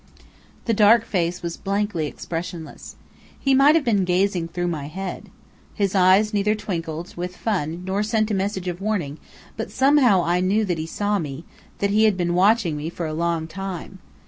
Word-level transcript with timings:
The 0.65 0.73
dark 0.73 1.05
face 1.05 1.43
was 1.43 1.57
blankly 1.57 2.07
expressionless. 2.07 2.95
He 3.39 3.53
might 3.53 3.75
have 3.75 3.83
been 3.85 4.03
gazing 4.03 4.47
through 4.47 4.67
my 4.69 4.87
head. 4.87 5.29
His 5.75 5.93
eyes 5.93 6.33
neither 6.33 6.55
twinkled 6.55 7.15
with 7.15 7.37
fun 7.37 7.83
nor 7.85 8.01
sent 8.01 8.31
a 8.31 8.33
message 8.33 8.67
of 8.67 8.81
warning; 8.81 9.19
but 9.55 9.69
somehow 9.69 10.23
I 10.25 10.39
knew 10.39 10.65
that 10.65 10.79
he 10.79 10.87
saw 10.87 11.19
me, 11.19 11.45
that 11.77 11.91
he 11.91 12.05
had 12.05 12.17
been 12.17 12.33
watching 12.33 12.75
me 12.75 12.89
for 12.89 13.05
a 13.05 13.13
long 13.13 13.45
time. 13.45 13.99